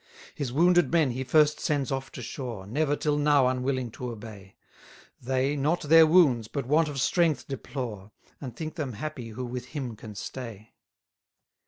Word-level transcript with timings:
74 0.31 0.31
His 0.33 0.51
wounded 0.53 0.91
men 0.91 1.11
he 1.11 1.23
first 1.23 1.59
sends 1.59 1.91
off 1.91 2.11
to 2.13 2.23
shore, 2.23 2.65
Never 2.65 2.95
till 2.95 3.17
now 3.19 3.45
unwilling 3.45 3.91
to 3.91 4.09
obey: 4.09 4.55
They, 5.21 5.55
not 5.55 5.81
their 5.83 6.07
wounds, 6.07 6.47
but 6.47 6.65
want 6.65 6.87
of 6.89 6.99
strength 6.99 7.47
deplore, 7.47 8.09
And 8.41 8.55
think 8.55 8.73
them 8.77 8.93
happy 8.93 9.29
who 9.29 9.45
with 9.45 9.65
him 9.77 9.95
can 9.95 10.15
stay. 10.15 10.73